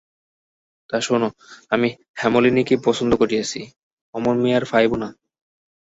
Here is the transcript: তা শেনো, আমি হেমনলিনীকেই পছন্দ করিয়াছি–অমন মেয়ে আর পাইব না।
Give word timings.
তা 0.89 0.97
শেনো, 1.01 1.29
আমি 1.71 1.89
হেমনলিনীকেই 2.21 2.79
পছন্দ 2.85 3.11
করিয়াছি–অমন 3.15 4.35
মেয়ে 4.41 4.57
আর 4.57 4.65
পাইব 4.71 4.91
না। 4.95 5.09